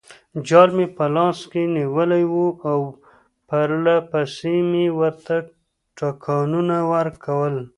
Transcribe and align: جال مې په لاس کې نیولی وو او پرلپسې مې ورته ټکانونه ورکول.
جال 0.47 0.69
مې 0.77 0.85
په 0.97 1.05
لاس 1.15 1.39
کې 1.51 1.61
نیولی 1.75 2.23
وو 2.31 2.47
او 2.71 2.79
پرلپسې 3.49 4.55
مې 4.71 4.85
ورته 4.99 5.35
ټکانونه 5.97 6.77
ورکول. 6.93 7.55